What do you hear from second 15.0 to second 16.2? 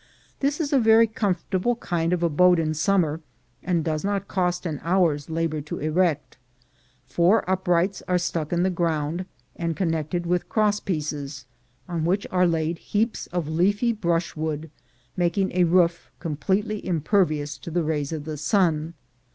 making a roof